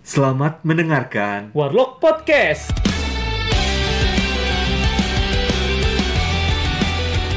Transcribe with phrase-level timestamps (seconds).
[0.00, 1.52] Selamat mendengarkan.
[1.52, 2.72] Warlock Podcast.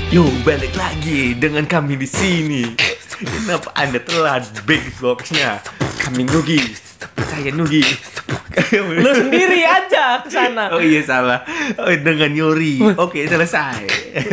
[0.07, 2.63] Yo, balik lagi dengan kami di sini.
[3.19, 5.59] Kenapa Anda telat big boxnya?
[6.07, 6.63] Kami Nugi.
[7.27, 7.83] Saya Nugi.
[8.79, 10.71] Lu sendiri aja ke sana.
[10.71, 11.43] Oh iya salah.
[11.75, 12.79] Oh, dengan Yori.
[12.95, 13.83] Oke, selesai.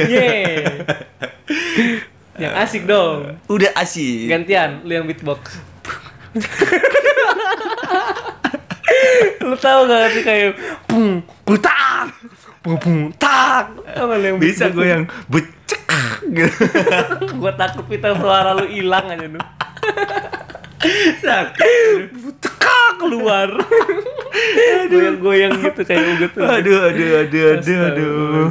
[0.06, 0.86] Yeay.
[2.38, 3.42] Yang asik dong.
[3.50, 4.30] Udah asik.
[4.30, 5.58] Gantian, lu yang beatbox.
[9.46, 12.10] Lu tahu gak sih kayak pung putak
[12.60, 13.72] pung tak.
[13.96, 15.80] Yang Bisa gue yang becek
[16.28, 16.64] gitu.
[17.40, 19.26] gue takut pita suara lu hilang aja
[22.20, 23.48] lu tekak keluar.
[24.90, 26.44] Goyang-goyang gitu kayak tuh.
[26.44, 28.48] Aduh, aduh, aduh, aduh, aduh.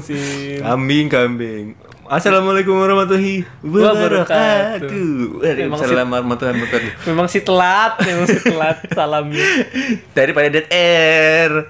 [0.62, 1.78] Kambing, kambing.
[2.10, 5.46] Assalamualaikum warahmatullahi wabarakatuh.
[5.46, 7.06] Waalaikumsalam warahmatullahi wabarakatuh.
[7.14, 9.46] memang si telat memang si telat salamnya
[10.18, 11.70] Daripada dead air.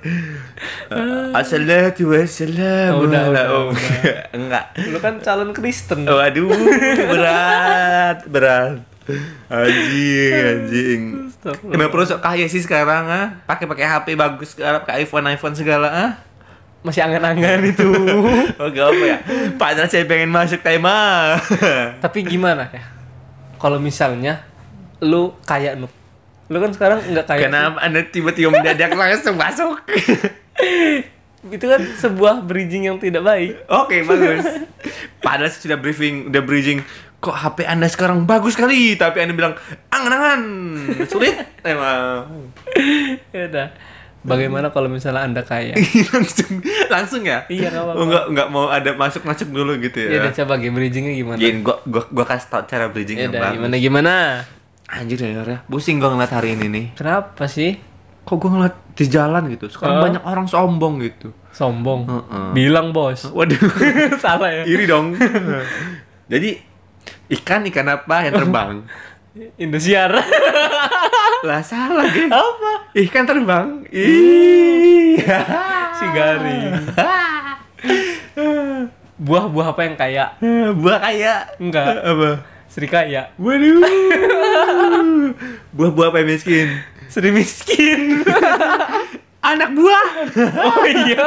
[1.36, 4.32] Assalatu wassalamu udah, ala- udah, oh, udah.
[4.40, 4.66] enggak.
[4.88, 6.48] lu kan calon Kristen Waduh,
[7.12, 8.80] berat, berat.
[9.52, 11.02] Anjing, anjing.
[11.36, 11.74] Astagfirullah.
[11.76, 13.44] Kenapa lu sok kaya sih sekarang ah?
[13.44, 16.12] Pakai pakai HP bagus sekarang, pakai iPhone iPhone segala ah?
[16.80, 17.88] Masih angan-angan itu
[18.62, 19.18] Oh gak apa ya?
[19.60, 21.36] Padahal saya pengen masuk tema.
[22.04, 22.84] tapi gimana ya
[23.60, 24.48] kalau misalnya
[25.04, 25.92] lu kayak Nuk
[26.50, 29.78] lu kan sekarang nggak kayak Kenapa anda tiba-tiba mendadak langsung masuk?
[31.56, 34.44] itu kan sebuah bridging yang tidak baik Oke bagus.
[35.20, 36.80] Padahal saya sudah briefing, udah bridging.
[37.20, 39.52] Kok HP anda sekarang bagus sekali, tapi anda bilang
[39.92, 40.42] angan-angan,
[41.12, 41.36] sulit
[41.68, 42.50] emang.
[43.36, 43.68] ya udah
[44.22, 45.74] bagaimana kalau misalnya anda kaya
[46.12, 47.46] langsung, langsung ya?
[47.46, 47.96] Iya, nggak apa-apa.
[47.96, 50.20] Oh, nggak nggak mau ada masuk-masuk dulu gitu ya ya?
[50.22, 53.32] udah coba game bridgingnya gimana Gini, gua gua gua kasih tau cara bridging ya yang
[53.32, 53.56] udah bagus.
[53.56, 54.14] gimana gimana
[54.86, 55.58] Anjir ya, ya.
[55.64, 56.86] Pusing gua ngeliat hari ini nih.
[56.94, 57.80] kenapa sih
[58.22, 60.04] Kok gua ngeliat di jalan gitu, sekarang Oh.
[60.04, 61.32] banyak orang sombong gitu.
[61.50, 62.48] sombong Heeh.
[62.52, 63.58] bilang bos Waduh.
[64.20, 65.16] salah ya Iri dong.
[66.26, 66.60] Jadi
[67.32, 68.70] ikan ikan apa yang terbang?
[69.56, 70.12] Indosiar
[71.42, 72.28] lah salah gitu.
[72.28, 73.68] apa Ikan terbang.
[73.90, 75.20] Ih.
[76.00, 76.74] si garing
[79.20, 80.26] buah-buah apa yang kaya
[80.80, 81.36] Buah kaya.
[81.60, 82.30] enggak Apa?
[82.70, 83.84] Sri kaya Waduh.
[85.72, 86.68] Buah-buah apa yang miskin?
[87.08, 88.24] Sri miskin
[89.50, 90.06] Anak buah.
[90.62, 91.24] oh iya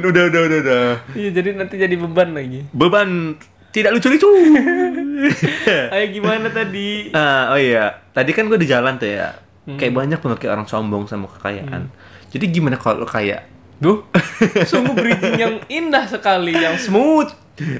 [0.00, 0.84] udah udah udah udah.
[1.14, 3.36] iya jadi nanti jadi beban lagi Beban
[3.70, 4.26] tidak lucu-lucu.
[5.94, 8.02] ayo gimana tadi Ah, oh iya.
[8.10, 9.34] Tadi kan gue di jalan tuh ya.
[9.70, 11.86] Kayak banyak banget kayak orang sombong sama kekayaan.
[12.28, 13.46] Jadi gimana kalau lo kaya?
[13.78, 14.02] Duh,
[14.70, 17.30] sungguh bridging yang indah sekali, yang smooth.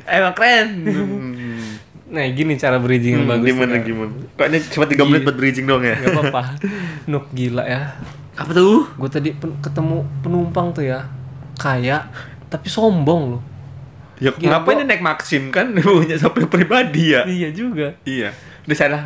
[0.07, 0.69] Emang keren.
[0.87, 1.61] Hmm.
[2.11, 3.47] Nah, gini cara bridging yang bagus.
[3.47, 3.85] gimana Kak.
[3.85, 4.11] gimana?
[4.33, 5.95] Kok ini cuma 3 menit buat bridging dong ya?
[5.95, 6.43] Gak apa-apa.
[7.11, 8.01] Nuk gila ya.
[8.35, 8.89] Apa tuh?
[8.97, 11.05] Gue tadi pen- ketemu penumpang tuh ya,
[11.55, 12.09] kaya
[12.49, 13.43] tapi sombong loh.
[14.21, 17.25] Ya Gila, ngapain gua- dia naik Maxim kan punya sampai pribadi ya?
[17.25, 17.97] Iya juga.
[18.05, 18.37] Iya.
[18.61, 19.03] Udah salah.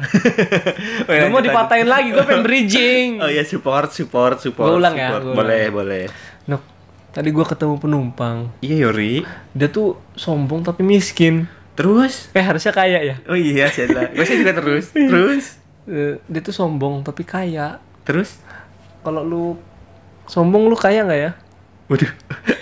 [1.06, 3.08] oh, Udah mau dipatahin lagi, gue pengen bridging.
[3.22, 4.68] Oh iya support support support.
[4.68, 5.22] Gua ulang ya, support.
[5.22, 5.38] gua ulang.
[5.38, 6.04] Boleh boleh.
[6.44, 6.62] Nuk,
[7.10, 8.50] tadi gue ketemu penumpang.
[8.58, 9.22] Iya Yori.
[9.54, 11.46] Dia tuh sombong tapi miskin.
[11.74, 12.30] Terus?
[12.30, 13.16] Eh harusnya kaya ya.
[13.26, 13.70] Oh iya.
[14.10, 14.90] Gue sih juga terus.
[14.90, 15.58] Terus?
[15.86, 17.78] Eh, Dia tuh sombong tapi kaya.
[18.02, 18.42] Terus?
[19.00, 19.44] Kalau lu
[20.24, 21.30] sombong lu kaya nggak ya?
[21.88, 22.12] Waduh.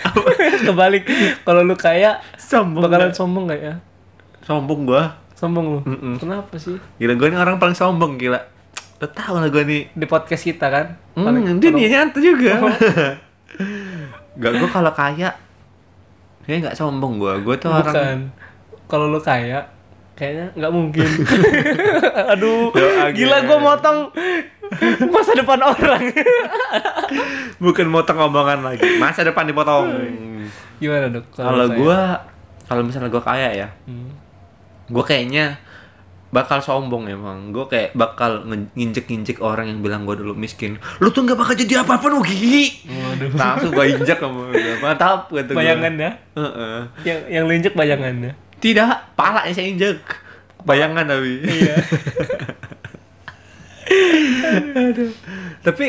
[0.67, 1.03] Kebalik.
[1.47, 2.83] Kalau lu kaya sombong.
[2.87, 3.17] bakalan nggak?
[3.17, 3.75] sombong nggak ya?
[4.43, 5.03] sombong gua.
[5.39, 5.79] Sombong lu.
[5.83, 6.15] Mm-mm.
[6.19, 6.79] Kenapa sih?
[6.99, 8.39] Gila gue ini orang paling sombong gila.
[8.99, 9.91] Lo tau lah gue nih.
[9.95, 10.95] Di podcast kita kan?
[11.15, 12.51] Hmm, dia nih nyata juga.
[14.41, 15.29] Gak gue kalau kaya,
[16.43, 17.33] kayaknya nggak sombong gue.
[17.43, 18.17] Gue tuh orang Bukan.
[18.87, 19.67] Kalau lu kaya,
[20.13, 21.07] kayaknya nggak mungkin.
[22.33, 24.13] Aduh, Doa gila gua motong
[25.07, 26.03] masa depan orang.
[27.57, 28.97] bukan motong omongan lagi.
[28.97, 29.89] Masa depan dipotong.
[30.77, 31.25] Gimana dok?
[31.31, 31.99] Kalau gue,
[32.63, 34.11] kalau misalnya gue kaya ya, Hmm.
[34.85, 35.57] gue kayaknya
[36.29, 37.49] bakal sombong emang.
[37.49, 40.75] Gue kayak bakal nge- nginjek-nginjek orang yang bilang gue dulu miskin.
[40.97, 42.83] Lu tuh nggak bakal jadi apa-apa Nugi.
[42.83, 43.29] Waduh.
[43.31, 44.49] Langsung gue injek kamu.
[44.79, 45.45] Mantap gua.
[45.45, 46.77] Bayangannya, Heeh.
[47.03, 48.33] yang yang lu injek bayangannya.
[48.57, 49.99] Tidak, pala yang saya injek.
[50.63, 51.43] Bayangan tapi.
[51.43, 51.75] Iya.
[55.61, 55.87] Tapi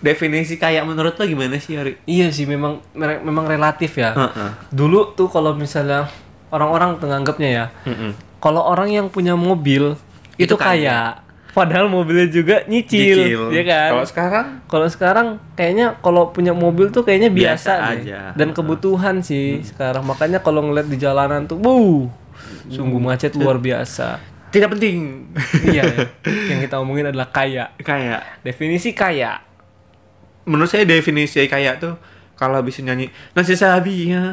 [0.00, 2.00] definisi kaya menurut lo gimana sih, Yori?
[2.04, 4.12] iya sih, memang mere- memang relatif ya.
[4.12, 4.50] Heeh.
[4.70, 6.08] Dulu tuh kalau misalnya
[6.48, 8.16] orang-orang menganggapnya ya, Heeh.
[8.38, 9.92] kalau orang yang punya mobil
[10.34, 10.72] itu, Itu kaya.
[10.72, 10.98] kaya.
[11.54, 13.90] Padahal mobilnya juga nyicil, ya kan?
[13.94, 18.02] Kalau sekarang Kalau sekarang kayaknya kalau punya mobil tuh kayaknya biasa, Biasa deh.
[18.02, 18.20] aja.
[18.34, 20.02] Dan kebutuhan sih sekarang.
[20.02, 22.10] Makanya kalau ngeliat di jalanan tuh, bu,
[22.66, 24.18] sungguh macet luar biasa.
[24.54, 25.26] Tidak penting.
[25.66, 26.06] iya ya.
[26.54, 27.74] yang kita omongin adalah kaya.
[27.82, 29.42] Kayak definisi kaya.
[30.46, 31.98] Menurut saya definisi kayak tuh
[32.34, 34.26] kalau bisa nyanyi nasi sabi ya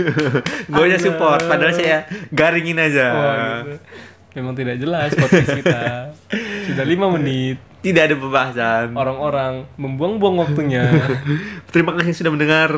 [0.72, 3.08] gue aja support padahal saya garingin aja.
[3.12, 3.28] Wah,
[3.68, 3.76] gitu.
[4.40, 5.82] memang tidak jelas podcast kita.
[6.68, 8.86] Sudah lima menit tidak ada pembahasan.
[8.94, 10.86] Orang-orang membuang-buang waktunya.
[11.74, 12.70] Terima kasih sudah mendengar.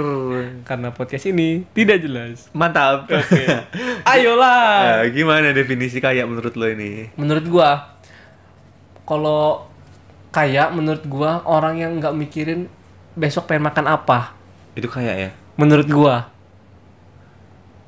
[0.64, 2.48] Karena podcast ini tidak jelas.
[2.56, 3.12] Mantap.
[4.10, 5.04] Ayolah.
[5.04, 7.12] Nah, gimana definisi kayak menurut lo ini?
[7.20, 8.00] Menurut gua
[9.04, 9.68] kalau
[10.32, 12.72] kaya menurut gua orang yang nggak mikirin
[13.12, 14.32] besok pengen makan apa.
[14.72, 15.30] Itu kayak ya?
[15.60, 16.32] Menurut gua.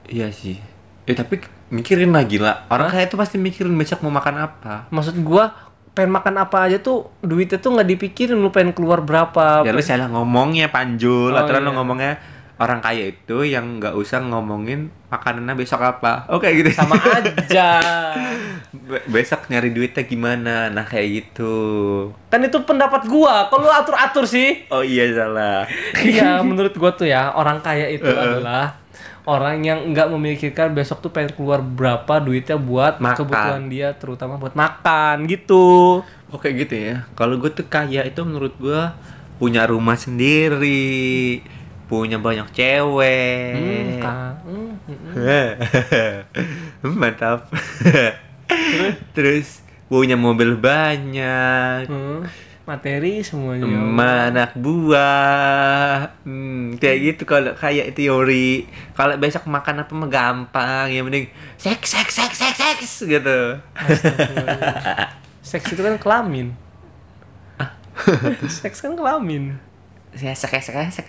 [0.07, 0.61] Iya sih.
[1.09, 4.87] Ya tapi mikirin lagi lah orang kaya itu pasti mikirin besok mau makan apa.
[4.93, 5.66] Maksud gua
[5.97, 9.65] pengen makan apa aja tuh duitnya tuh nggak dipikirin lu pengen keluar berapa.
[9.65, 11.33] Ya lu salah ngomongnya panjul.
[11.33, 11.77] Oh, atau lu iya.
[11.81, 12.13] ngomongnya
[12.61, 16.29] orang kaya itu yang nggak usah ngomongin makanannya besok apa.
[16.29, 16.69] Oke gitu.
[16.69, 17.81] Sama aja.
[18.77, 20.69] Be- besok nyari duitnya gimana?
[20.69, 21.57] Nah kayak gitu.
[22.29, 23.49] Kan itu pendapat gua.
[23.49, 24.69] Kalau lu atur atur sih.
[24.69, 25.65] Oh iya salah.
[25.97, 28.85] Iya menurut gua tuh ya orang kaya itu adalah
[29.27, 33.19] orang yang nggak memikirkan besok tuh pengen keluar berapa duitnya buat Makan.
[33.19, 36.01] kebutuhan dia terutama buat makan gitu.
[36.31, 36.97] Oh kayak gitu ya.
[37.19, 38.83] Kalau gue tuh kaya itu menurut gue
[39.37, 41.43] punya rumah sendiri
[41.87, 43.55] punya banyak cewek.
[43.55, 44.33] Hmm, Kak.
[44.43, 44.99] Hmm, hmm,
[46.83, 46.99] hmm.
[47.01, 47.47] mantap.
[49.15, 51.87] Terus punya mobil banyak.
[51.87, 52.27] Hmm,
[52.67, 53.63] materi semuanya.
[53.71, 56.19] Emak, anak buah.
[56.27, 58.67] Hmm, kayak gitu kalau kayak teori.
[58.99, 63.63] Kalau besok makan apa mah gampang yang penting seks seks seks seks seks gitu.
[65.47, 66.59] Seks itu kan kelamin.
[68.61, 69.57] Seks kan kelamin.
[70.13, 71.09] Saya sek sek sek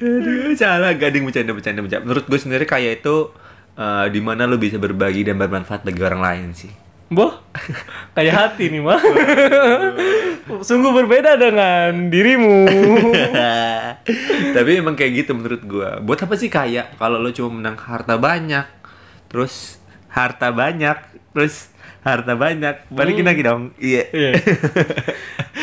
[0.00, 2.06] Aduh, salah gading bercanda bercanda bercanda.
[2.06, 3.28] Menurut gue sendiri kayak itu
[3.76, 6.72] eh, di mana lo bisa berbagi dan bermanfaat bagi orang lain sih
[7.12, 7.36] Boh,
[8.16, 9.00] kayak hati nih mah.
[10.64, 12.64] Sungguh berbeda dengan dirimu.
[14.56, 15.90] Tapi emang kayak gitu menurut gua.
[16.00, 18.64] Buat apa sih kaya kalau lo cuma menang harta banyak,
[19.28, 19.76] terus
[20.08, 20.96] harta banyak,
[21.36, 21.70] terus
[22.02, 22.88] harta banyak.
[22.90, 23.76] Balikin lagi dong.
[23.78, 24.02] Iya.
[24.10, 24.32] Iya.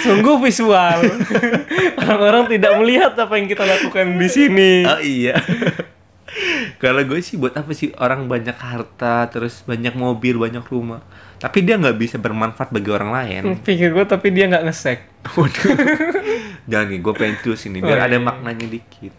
[0.05, 0.99] Sungguh visual.
[1.99, 4.71] Orang-orang tidak melihat apa yang kita lakukan di sini.
[4.87, 5.35] Oh iya.
[6.83, 11.01] Kalau gue sih buat apa sih orang banyak harta, terus banyak mobil, banyak rumah,
[11.39, 13.41] tapi dia nggak bisa bermanfaat bagi orang lain.
[13.63, 14.99] Pikir gue tapi dia nggak ngesek.
[15.35, 15.75] Waduh.
[16.69, 18.23] Jangan nih, gue pengen terus ini biar Oh, ada iya.
[18.23, 19.13] maknanya dikit.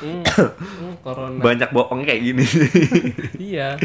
[0.00, 1.40] Hmm, hmm, corona.
[1.40, 2.44] Banyak bohong kayak gini.
[3.52, 3.76] iya.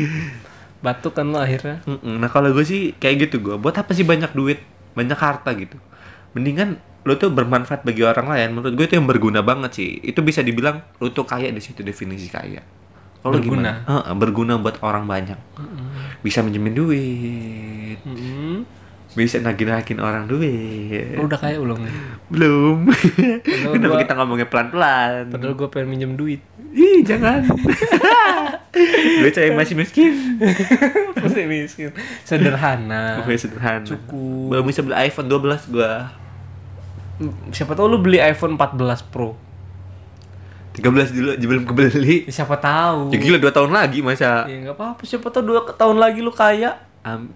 [0.80, 1.84] Batuk kan lo akhirnya.
[2.06, 3.56] Nah kalau gue sih kayak gitu gue.
[3.60, 4.64] Buat apa sih banyak duit,
[4.96, 5.76] banyak harta gitu?
[6.32, 8.50] Mendingan lo tuh bermanfaat bagi orang lain.
[8.52, 10.02] Menurut gue itu yang berguna banget sih.
[10.02, 12.66] Itu bisa dibilang lo tuh kaya di situ definisi kaya.
[13.22, 13.46] Kalau Berguna.
[13.80, 14.04] gimana?
[14.04, 15.38] Heeh, berguna buat orang banyak.
[16.20, 18.66] Bisa minjemin duit, Hmm.
[19.12, 21.14] bisa nagih-nagihin orang duit.
[21.14, 21.94] Lo udah kaya belum nih?
[22.28, 22.78] Belum.
[23.42, 25.30] Kenapa gua- kita ngomongnya pelan-pelan?
[25.32, 26.42] Padahal gue pengen minjem duit.
[26.72, 27.46] Ih, jangan.
[29.16, 30.12] Gue saya masih miskin.
[31.16, 31.90] Masih miskin.
[32.22, 33.24] Sederhana.
[33.24, 33.88] Gue sederhana.
[33.88, 34.52] Cukup.
[34.52, 36.12] Belum bisa beli iPhone 12 gua.
[37.50, 39.36] Siapa tahu lu beli iPhone 14 Pro.
[40.76, 42.28] 13 dulu belum kebeli.
[42.28, 43.08] Ya, siapa tahu.
[43.16, 44.44] Ya gila 2 tahun lagi masa.
[44.44, 46.76] Ya nggak apa-apa, siapa tahu dua tahun lagi lu kaya.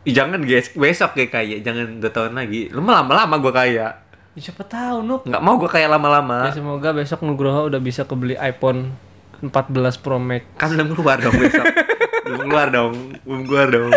[0.04, 2.68] Ih, jangan guys, besok kayak kaya, jangan 2 tahun lagi.
[2.74, 4.02] Lama lama-lama gua kaya.
[4.36, 5.22] Ya, siapa tahu Nuk.
[5.24, 6.52] Nggak mau gua kaya Ya lama-lama.
[6.52, 8.92] semoga besok Nugroho udah bisa kebeli iPhone
[9.40, 10.44] 14 Pro Max.
[10.60, 11.64] Kan belum keluar dong besok.
[12.38, 12.94] keluar dong,
[13.24, 13.90] belum keluar dong.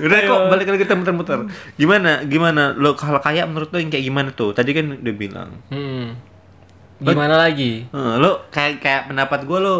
[0.00, 1.38] Udah kok balik lagi kita muter-muter.
[1.74, 2.24] Gimana?
[2.24, 2.72] Gimana?
[2.72, 4.50] Lo kalau kaya menurut lo yang kayak gimana tuh?
[4.50, 5.50] Tadi kan udah bilang.
[5.68, 6.18] Hmm.
[6.98, 7.86] Gimana lagi?
[7.86, 9.76] Eh, lo kayak kayak pendapat gua lo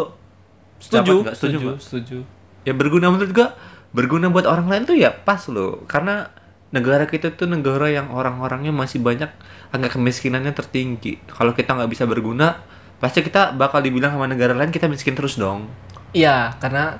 [0.79, 1.35] Setuju, nggak?
[1.35, 2.17] setuju, setuju, setuju.
[2.63, 3.51] ya berguna menurut gua
[3.91, 6.31] berguna buat orang lain tuh ya pas loh karena
[6.71, 9.27] negara kita tuh negara yang orang-orangnya masih banyak
[9.69, 12.63] angka kemiskinannya tertinggi kalau kita nggak bisa berguna
[12.95, 15.67] pasti kita bakal dibilang sama negara lain kita miskin terus dong
[16.09, 16.97] Iya, karena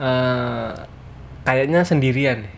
[0.00, 0.70] eh
[1.42, 2.54] kayaknya sendirian deh.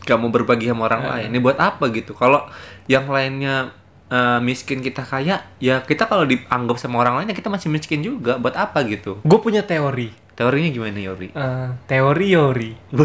[0.00, 2.48] Gak mau berbagi sama orang lain ini buat apa gitu kalau
[2.86, 3.76] yang lainnya
[4.08, 8.00] eh, miskin kita kaya ya kita kalau dianggap sama orang lain ya kita masih miskin
[8.00, 10.08] juga buat apa gitu Gue punya teori.
[10.32, 12.70] teorinya gimana Yori Eh, teori Yori.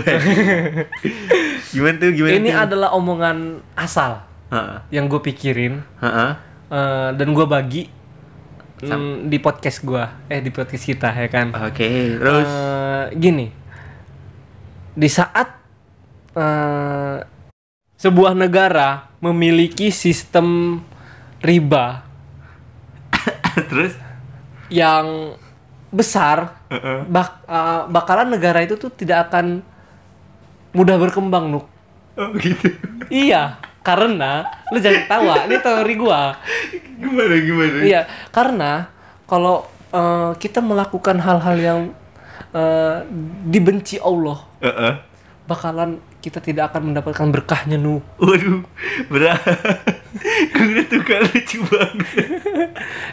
[1.69, 2.63] gimana tuh gimana Ini tuh?
[2.63, 3.37] adalah omongan
[3.73, 4.77] asal Heeh.
[4.91, 6.31] yang gue pikirin Heeh.
[6.69, 7.89] eh, dan gue bagi
[8.79, 11.53] mm, di podcast gue, eh di podcast kita ya kan.
[11.53, 11.87] oke
[12.17, 13.47] terus Eh, gini,
[14.91, 15.47] di saat
[16.33, 17.17] eh,
[17.95, 20.79] sebuah negara memiliki sistem
[21.39, 22.01] riba
[23.69, 23.93] terus
[24.67, 25.37] yang
[25.87, 26.57] besar,
[27.05, 29.61] bak- uh, bakalan negara itu tuh tidak akan
[30.73, 31.69] mudah berkembang, Nuk.
[32.13, 32.73] Oh gitu.
[33.07, 36.21] Iya, karena lu jangan ketawa, ini teori gua.
[36.97, 37.77] Gimana gimana?
[37.83, 38.71] Iya, karena
[39.27, 41.79] kalau uh, kita melakukan hal-hal yang
[42.51, 43.03] uh,
[43.43, 44.93] dibenci Allah, Heeh.
[45.43, 47.99] bakalan kita tidak akan mendapatkan berkahnya, Nuk.
[48.15, 48.63] Waduh,
[49.11, 49.43] berat.
[50.55, 52.31] Gue tuh kan lucu banget.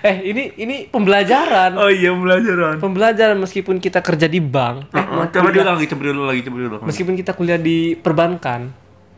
[0.07, 1.75] Eh, ini ini pembelajaran.
[1.75, 2.79] Oh iya pelajaran.
[2.79, 6.57] Pembelajaran meskipun kita kerja di bank, eh, Oh, coba dulu lagi, coba dulu lagi, coba
[6.63, 6.77] dulu.
[6.87, 8.71] meskipun kita kuliah di perbankan,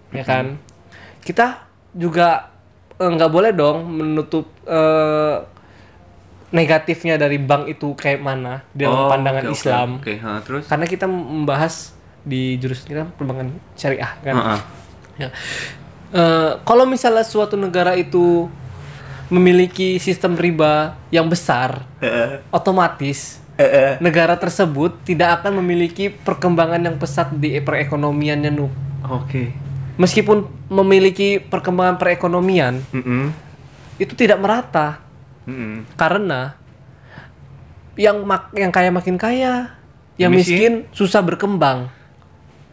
[0.09, 0.57] ya kan,
[1.23, 1.65] kita
[1.95, 2.51] juga
[2.99, 5.37] eh, nggak boleh dong menutup eh,
[6.53, 9.89] negatifnya dari bank itu kayak mana dalam Oh, pandangan oke, Islam.
[9.99, 10.69] Oke, ha, terus?
[10.69, 14.35] Karena kita membahas di jurusan kita perbankan syariah kan.
[14.37, 14.61] Heeh.
[15.17, 15.29] Ya.
[16.13, 18.53] Eh, kalau misalnya suatu negara itu
[19.33, 22.45] memiliki sistem riba yang besar, Heeh.
[22.53, 23.97] otomatis Heeh.
[23.97, 28.73] negara tersebut tidak akan memiliki perkembangan yang pesat di perekonomiannya Nuk.
[29.09, 29.57] Oke.
[30.01, 33.29] Meskipun memiliki perkembangan perekonomian, Heeh.
[34.01, 35.05] itu tidak merata
[35.45, 35.85] Heeh.
[36.01, 36.57] karena
[37.93, 39.77] yang mak yang kaya makin kaya,
[40.17, 41.93] yang Yang miskin susah berkembang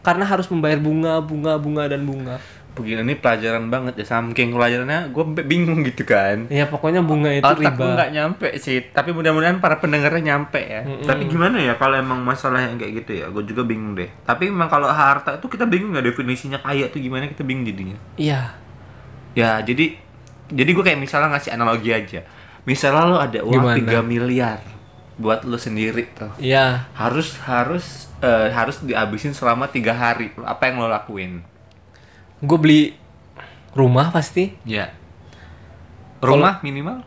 [0.00, 2.40] karena harus membayar bunga, bunga, bunga dan bunga.
[2.70, 6.46] Begini ini pelajaran banget ya, saking pelajarannya gue bingung gitu kan.
[6.48, 7.96] Ya pokoknya bunga itu Otak gue riba.
[7.98, 10.82] nggak nyampe sih, tapi mudah-mudahan para pendengarnya nyampe ya.
[11.04, 14.08] Tapi gimana ya kalau emang masalah yang kayak gitu ya, gue juga bingung deh.
[14.22, 17.98] Tapi memang kalau harta itu kita bingung nggak definisinya kaya tuh gimana kita bingung jadinya.
[18.16, 18.54] Iya.
[19.34, 19.94] Ya jadi
[20.50, 22.22] jadi gue kayak misalnya ngasih analogi aja.
[22.66, 24.02] Misalnya lo ada uang Gimana?
[24.02, 24.60] 3 miliar
[25.20, 26.32] buat lo sendiri tuh.
[26.40, 26.88] Iya.
[26.96, 30.32] Harus harus eh, harus dihabisin selama tiga hari.
[30.40, 31.44] Apa yang lo lakuin?
[32.40, 32.80] Gue beli
[33.72, 34.92] rumah pasti Ya.
[36.20, 37.06] Rumah minimal?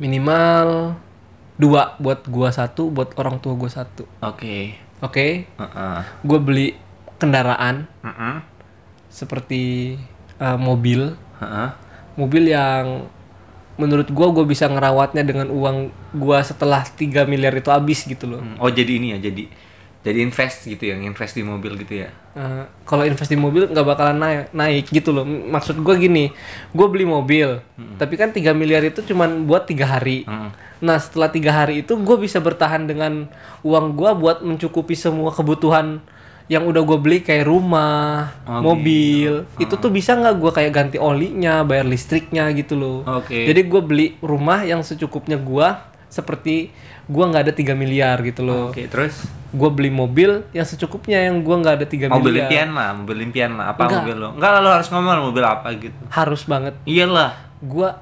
[0.00, 0.96] minimal
[1.54, 4.02] dua buat gua satu, buat orang tua gua satu.
[4.18, 4.74] Oke.
[4.98, 5.46] Oke.
[5.46, 5.98] Heeh.
[6.26, 6.66] Gue beli
[7.22, 8.36] kendaraan Heeh.
[9.06, 9.94] seperti
[10.42, 11.68] eh, mobil, Heeh.
[12.18, 13.06] mobil yang
[13.78, 18.42] menurut gua gua bisa ngerawatnya dengan uang gua setelah 3 miliar itu habis gitu loh.
[18.42, 19.46] Hmm, Oh jadi ini ya, jadi
[20.02, 22.10] jadi invest gitu ya, invest di mobil gitu ya.
[22.34, 25.22] Eh, kalau invest di mobil nggak bakalan naik naik gitu loh.
[25.22, 26.34] Maksud gua gini,
[26.74, 27.62] gua beli mobil,
[28.02, 30.26] tapi kan 3 miliar itu cuman buat tiga hari.
[30.26, 30.50] Hmm.
[30.82, 33.30] Nah setelah tiga hari itu gue bisa bertahan dengan
[33.62, 36.02] uang gua buat mencukupi semua kebutuhan
[36.50, 38.66] yang udah gue beli kayak rumah, Mobil.
[38.66, 39.32] mobil.
[39.62, 42.98] Itu tuh bisa nggak gua kayak ganti olinya, bayar listriknya gitu loh.
[43.06, 43.46] Oke.
[43.46, 46.68] Jadi gue beli rumah yang secukupnya gua seperti
[47.06, 48.70] gua nggak ada 3 miliar gitu loh.
[48.70, 52.48] Oke, terus Gue beli mobil yang secukupnya yang gua nggak ada 3 mobil miliar.
[52.48, 53.64] impian lah, mobil impian lah.
[53.68, 53.98] Apa Enggak.
[54.00, 54.28] mobil lo?
[54.32, 56.00] Enggak lah, lo harus ngomong mobil apa gitu.
[56.08, 56.74] Harus banget.
[56.82, 57.32] Iyalah.
[57.60, 58.00] Gua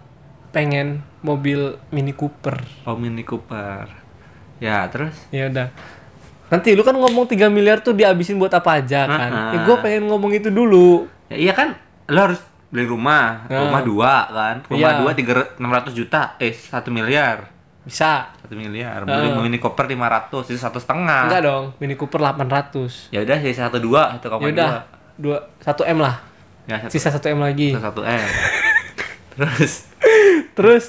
[0.50, 2.54] pengen mobil Mini Cooper.
[2.84, 3.90] Oh Mini Cooper.
[4.58, 5.16] Ya, terus?
[5.30, 5.74] Ya udah.
[6.50, 9.30] Nanti lu kan ngomong 3 miliar tuh dihabisin buat apa aja kan?
[9.30, 11.06] Ah, Ya gue pengen ngomong itu dulu.
[11.26, 12.38] Ya, iya kan, lo harus
[12.68, 13.66] beli rumah, Nah.
[13.66, 14.98] rumah dua kan, rumah Iya.
[14.98, 18.28] dua tiga enam ratus juta, eh satu miliar, Bisa.
[18.36, 21.26] satu miliar, beli Mini Cooper lima ratus, itu satu setengah.
[21.26, 23.08] Enggak dong, Mini Cooper 800.
[23.08, 24.72] Ya udah, sisa satu dua, satu Ya koma udah,
[25.16, 25.38] dua.
[25.58, 26.16] 2 1 M lah.
[26.64, 27.68] Ya satu, Sisa 1 M lagi.
[27.72, 28.20] satu m.
[29.32, 29.88] terus
[30.52, 30.84] Terus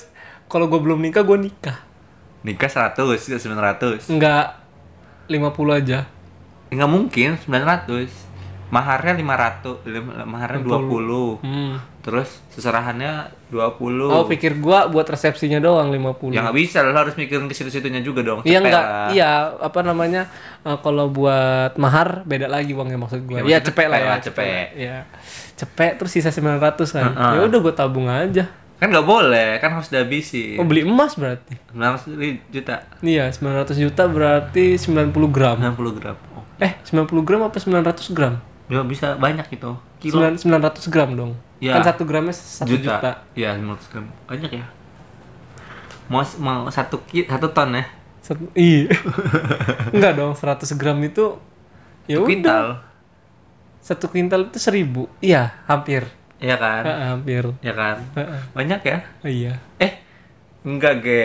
[0.46, 1.80] kalau gue belum nikah, gue nikah.
[2.42, 4.10] nikah seratus, sembilan ratus.
[4.10, 4.60] Enggak
[5.28, 6.00] 50 aja.
[6.68, 8.28] Nggak mungkin 900
[8.68, 11.76] Maharnya 500 lim- Maharnya 20 Hmm.
[12.02, 16.34] Terus seserahannya 20 Oh, pikir gua buat resepsinya doang 50.
[16.34, 19.32] Ya nggak bisa Lo harus mikirin ke situ-situnya juga dong Iya enggak, iya
[19.62, 20.26] apa namanya
[20.66, 23.38] eh, kalau buat mahar beda lagi uangnya maksud gue.
[23.38, 24.68] Ya, Iya maksudnya cepet lah ya, cepet.
[24.74, 24.98] Iya.
[25.54, 27.04] Cepet terus sisa 900 kan.
[27.14, 27.32] Heeh.
[27.38, 28.46] Ya udah gue tabung aja.
[28.82, 31.54] Kan nggak boleh Kan harus dihabisin Oh beli emas berarti.
[31.70, 32.18] 900
[32.50, 35.54] juta Iya, 900 juta berarti 90 gram.
[35.62, 36.42] 90 gram oh.
[36.58, 38.42] Eh, 90 gram apa 900 gram?
[38.74, 39.70] Ya bisa banyak itu
[40.02, 41.32] Kilo 9, 900 gram dong.
[41.62, 41.78] Ya.
[41.78, 43.22] Kan 1 gramnya 1 juta.
[43.32, 44.66] Ya 500 gram Banyak ya
[46.10, 47.86] Mau, mau satu, ki- satu ton ya
[48.20, 48.90] Satu, iya.
[49.94, 51.38] Enggak dong, 100 gram itu
[52.04, 52.28] ya Satu udah.
[52.28, 52.66] Kuintal
[53.80, 55.06] Satu kuintal itu 1000.
[55.22, 56.06] Iya, hampir.
[56.38, 57.44] Iya kan Heeh, hampir.
[57.62, 58.42] Ya kan Heeh.
[58.52, 59.54] Banyak ya iya.
[59.78, 60.02] Eh,
[60.62, 61.22] enggak ge,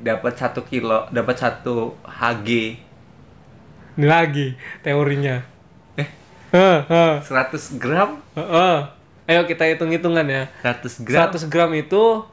[0.00, 2.48] dapat satu kilo, dapat satu HG,
[3.92, 5.42] Ini lagi teorinya.
[6.50, 6.58] Eh.
[6.58, 7.14] Heeh, heeh.
[7.22, 8.78] 100 gram, Heeh.
[9.30, 10.42] Ayo kita hitung-hitungan ya.
[10.60, 11.30] 100 gram.
[11.30, 12.26] 100 gram itu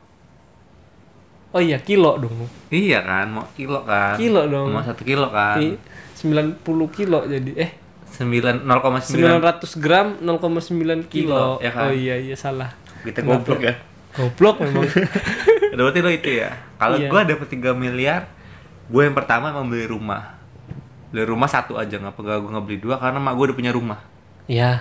[1.48, 2.50] Oh iya, kilo dong.
[2.68, 4.20] Iya kan, mau kilo kan?
[4.20, 4.74] Kilo dong.
[4.74, 5.58] Mau satu kilo kan?
[5.58, 5.80] I-
[6.18, 6.58] 90
[6.90, 7.72] kilo jadi eh
[8.18, 11.06] 9 0,9 900 gram 0,9 kilo.
[11.06, 11.90] Kilo, ya kan?
[11.90, 12.74] Oh iya iya salah.
[13.06, 13.78] kita goblok ya.
[14.18, 14.90] Goblok memang.
[15.78, 16.50] Berarti lo itu ya.
[16.76, 17.08] Kalau Iya.
[17.08, 18.26] gua dapat 3 miliar,
[18.90, 20.37] gue yang pertama emang beli rumah
[21.08, 23.72] beli rumah satu aja nggak pegang gue nggak beli dua karena mak gue udah punya
[23.72, 24.00] rumah
[24.46, 24.80] Iya.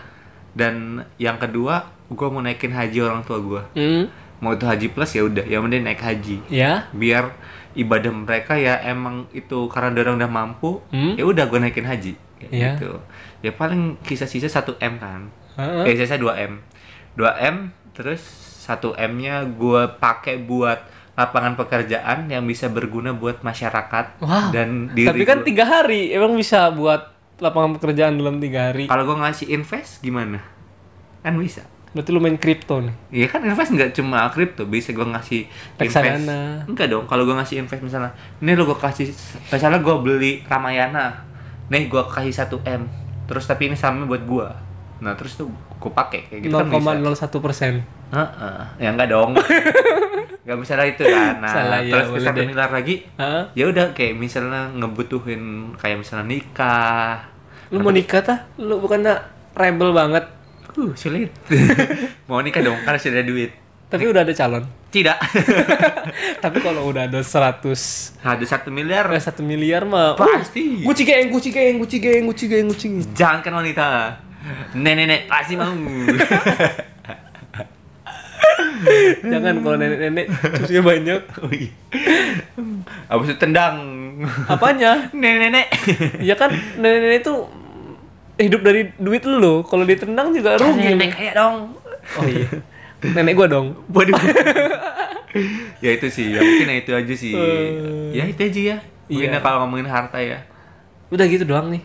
[0.52, 0.74] dan
[1.16, 4.04] yang kedua gue mau naikin haji orang tua gue Hmm.
[4.38, 6.86] mau itu haji plus ya udah yang penting naik haji Ya.
[6.90, 7.30] biar
[7.72, 11.14] ibadah mereka ya emang itu karena dia orang udah mampu Hmm.
[11.14, 12.70] ya udah gue naikin haji kayak Iya.
[12.74, 12.90] gitu
[13.40, 15.20] ya paling sisa-sisa 1 m kan
[15.56, 15.84] Heeh.
[15.84, 16.52] eh sisa 2 m
[17.14, 17.56] 2 m
[17.90, 18.22] terus
[18.62, 20.78] 1 m nya gue pakai buat
[21.16, 24.52] lapangan pekerjaan yang bisa berguna buat masyarakat Wah.
[24.52, 28.88] dan diri Tapi kan tiga hari, emang bisa buat lapangan pekerjaan dalam tiga hari.
[28.88, 30.40] kalau gue ngasih invest gimana
[31.20, 31.64] kan bisa
[31.96, 32.92] Berarti lu main kripto nih.
[33.08, 35.48] Iya kan invest nggak cuma kripto, bisa gue ngasih
[35.80, 36.28] invest.
[36.68, 38.12] Enggak dong, kalau gue ngasih invest misalnya,
[38.44, 39.08] ini lo gue kasih,
[39.48, 41.24] misalnya gue beli Ramayana,
[41.72, 42.84] nih gue kasih 1 m,
[43.24, 44.44] terus tapi ini sama buat gue,
[45.00, 47.32] nah terus tuh gue pakai kayak gitu kan bisa.
[47.32, 47.72] 0,01 persen.
[48.12, 49.32] Heeh, ya enggak dong,
[50.46, 51.34] nggak bisa lah itu kan.
[51.42, 52.46] Nah, Salah, ya, terus deh.
[52.46, 53.02] miliar lagi,
[53.58, 57.26] ya udah kayak misalnya ngebutuhin kayak misalnya nikah,
[57.74, 58.38] Lu mau nikah tah?
[58.62, 59.10] Lu bukannya
[59.58, 60.24] rebel banget.
[60.76, 61.32] uh sulit,
[62.30, 63.50] mau nikah dong karena sudah ada duit.
[63.86, 64.64] Tapi udah ada calon.
[64.86, 65.18] Tidak,
[66.44, 70.82] Tapi kalau udah ada 100 ada satu miliar ada 1 miliar mah Pasti.
[70.82, 73.04] Uh, guci geng, guci geng, guci geng, guci geng, guci geng.
[73.12, 73.86] Jangan kan wanita.
[74.78, 75.74] Nenek-nenek pasti mau.
[79.32, 81.20] Jangan kalau nenek-nenek cucunya banyak.
[81.42, 81.70] Oh iya.
[83.08, 83.74] Abis itu tendang.
[84.46, 85.06] Apanya?
[85.16, 85.66] Nenek-nenek.
[86.20, 87.34] Ya kan nenek-nenek itu
[88.36, 89.64] hidup dari duit lu.
[89.64, 90.92] Kalau ditendang juga rugi.
[90.92, 91.74] Nenek kayak dong.
[92.16, 92.48] Oh iya.
[93.02, 93.66] Nenek gua dong.
[93.90, 94.16] Waduh.
[95.84, 97.32] ya itu sih, ya mungkin itu aja sih.
[97.36, 98.16] Eh.
[98.16, 98.78] ya itu aja ya.
[99.06, 99.38] Mungkin Iya.
[99.38, 100.40] ya kalau ngomongin harta ya.
[101.12, 101.82] Udah gitu doang nih.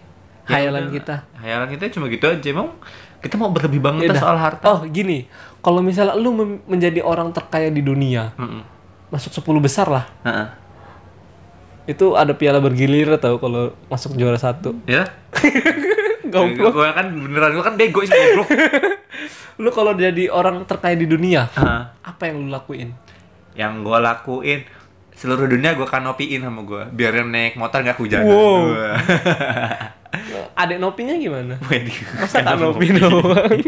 [0.50, 0.94] Ya Hayalan udah.
[0.96, 1.16] kita.
[1.38, 2.48] Hayalan kita cuma gitu aja.
[2.48, 2.74] Emang
[3.22, 4.20] kita mau berlebih banget Yaudah.
[4.20, 4.66] soal harta.
[4.68, 5.30] Oh, gini.
[5.58, 6.34] Kalau misalnya lu
[6.66, 8.66] menjadi orang terkaya di dunia, Mm-mm.
[9.08, 10.06] masuk 10 besar lah.
[10.22, 10.48] Heeh.
[11.88, 14.74] Itu ada piala bergilir tau kalau masuk juara satu.
[14.84, 15.06] Ya?
[16.24, 16.72] Goblok.
[16.72, 18.50] Gue kan beneran gue kan bego sih goblok.
[19.62, 21.82] Lu kalau jadi orang terkaya di dunia, Heeh.
[22.02, 22.90] apa yang lu lakuin?
[23.52, 24.64] yang gue lakuin
[25.12, 28.64] seluruh dunia gue kanopiin sama gue biar yang naik motor nggak hujan Wow.
[30.54, 31.56] Adek nopinya gimana?
[32.22, 33.60] Masa kanopi doang?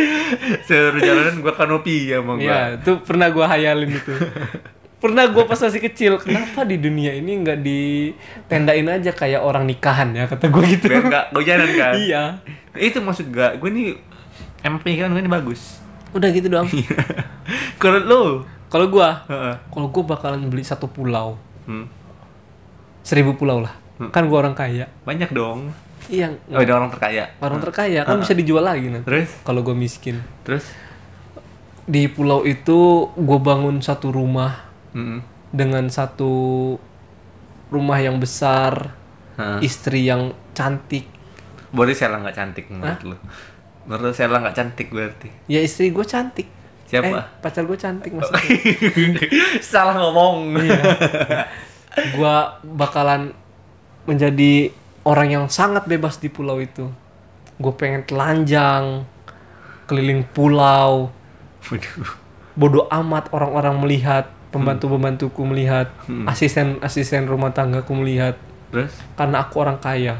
[0.66, 4.12] seluruh jalanan gue kanopi sama gue Iya, itu pernah gua hayalin itu.
[5.04, 10.16] Pernah gua pas masih kecil, kenapa di dunia ini nggak ditendain aja kayak orang nikahan
[10.16, 10.88] ya kata gua gitu.
[10.88, 12.24] biar nggak hujanan kan iya.
[12.72, 13.86] itu maksud gak gue nih
[14.64, 15.76] emang pemikiran gue ini bagus
[16.10, 16.64] Udah gitu doang.
[17.76, 18.22] kalau lo
[18.66, 19.54] Kalau gua, Heeh.
[19.68, 21.84] kalau gua bakalan beli satu pulau, Hmm.
[23.04, 23.76] seribu pulau lah.
[24.10, 24.90] Kan gua orang kaya.
[25.02, 25.70] banyak dong
[26.04, 29.04] Iya, oh ada orang terkaya orang terkaya kan bisa dijual lagi nanti.
[29.04, 30.20] terus Kalau gua miskin.
[30.42, 30.68] terus
[31.82, 32.76] Di pulau itu
[33.14, 35.20] gua bangun satu rumah Mm-mm.
[35.48, 36.32] dengan satu
[37.66, 38.94] rumah yang besar,
[39.34, 39.58] Heeh.
[39.62, 41.08] istri yang cantik.
[41.70, 43.16] Berarti Sela nggak cantik menurut lo
[43.82, 46.46] menurut lo Sela nggak cantik berarti Ya istri gue cantik.
[46.84, 47.10] Siapa?
[47.10, 48.44] Eh, pacar gue cantik maksudnya.
[49.64, 50.54] salah ngomong
[52.14, 53.32] gua bakalan
[54.04, 54.72] menjadi
[55.04, 56.88] orang yang sangat bebas di pulau itu.
[57.60, 59.04] Gue pengen telanjang,
[59.86, 61.12] keliling pulau,
[61.68, 62.08] Waduh.
[62.56, 65.92] bodoh amat orang-orang melihat, pembantu-pembantuku melihat,
[66.26, 68.34] asisten-asisten rumah tanggaku melihat,
[68.72, 70.18] terus karena aku orang kaya.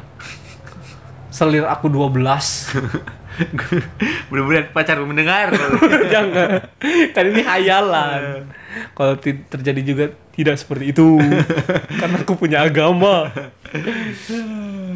[1.34, 2.14] Selir aku 12.
[4.28, 5.50] mudah-mudahan pacar mendengar
[6.14, 6.70] Jangan.
[7.10, 8.46] Kan ini hayalan.
[8.90, 11.18] Kalau ti- terjadi juga tidak seperti itu.
[12.00, 13.30] Karena aku punya agama.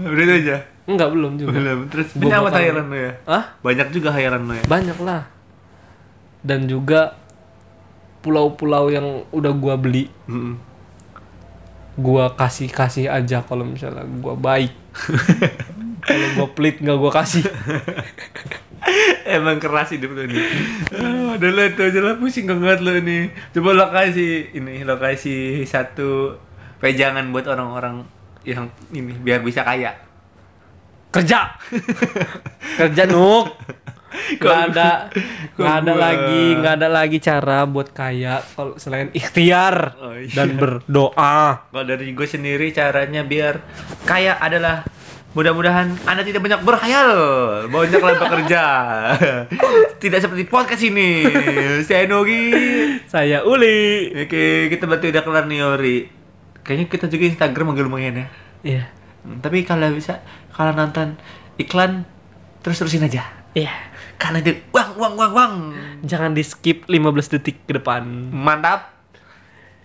[0.01, 1.51] udah itu aja Enggak, belum juga.
[1.53, 3.45] belum terus banyak apa hayalan lo ya Hah?
[3.61, 5.23] banyak juga hayalan lo ya Banyak lah.
[6.41, 7.13] Dan juga
[8.19, 10.55] pulau-pulau yang udah gua beli, Mm-mm.
[11.95, 14.73] gua kasih-kasih aja kalau misalnya gua baik.
[16.09, 17.45] Kalau gua pelit nggak gua kasih.
[19.29, 20.41] Emang keras hidup lo nih.
[20.97, 23.29] Ah, udah lah itu aja lah pusing banget lo nih.
[23.53, 26.41] Coba lo kasih ini lo kasih satu
[26.81, 28.09] pejangan buat orang-orang
[28.43, 29.93] yang ini biar bisa kaya.
[31.13, 31.53] Kerja.
[32.77, 33.53] Kerja nuk.
[34.41, 35.13] Gak ada
[35.53, 40.33] nggak ada lagi nggak ada lagi cara buat kaya kalau selain ikhtiar Oh, iya.
[40.33, 41.69] dan berdoa.
[41.69, 43.61] Kalau dari gue sendiri caranya biar
[44.09, 44.89] kaya adalah
[45.39, 47.11] mudah-mudahan anda tidak banyak berkhayal,
[47.71, 48.65] banyaklah bekerja.
[50.03, 51.23] tidak seperti podcast ini.
[51.87, 52.51] Saya Nogi.
[53.07, 54.11] Saya Uli.
[54.19, 56.11] Oke, kita berarti udah kelar nih Ori.
[56.67, 58.27] Kayaknya kita juga Instagram agak lumayan ya.
[58.67, 58.85] Iya.
[59.23, 61.15] Hmm, Tapi kalau bisa, kalau nonton
[61.55, 62.03] iklan
[62.67, 63.23] terus terusin aja.
[63.55, 63.71] Iya.
[64.19, 65.55] Karena itu uang uang uang uang.
[66.03, 68.03] Jangan di skip 15 detik ke depan.
[68.35, 68.91] Mantap.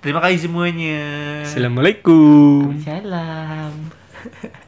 [0.01, 0.97] Terima kasih semuanya.
[1.45, 2.73] Assalamualaikum.
[2.81, 3.93] Salam.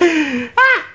[0.00, 0.88] 啊